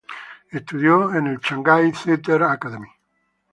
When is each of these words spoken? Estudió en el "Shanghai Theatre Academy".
Estudió 0.49 1.13
en 1.13 1.27
el 1.27 1.37
"Shanghai 1.37 1.91
Theatre 1.91 2.43
Academy". 2.43 2.87